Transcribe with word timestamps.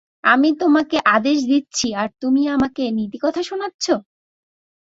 আমি 0.23 0.49
তোমাকে 0.59 0.97
আদেশ 1.15 1.37
দিচ্ছি 1.47 1.87
আর 1.95 2.09
তুমি 2.21 2.41
আমাকে 2.55 2.83
নীতিকথা 2.97 3.41
শোনাচ্ছো? 3.43 3.93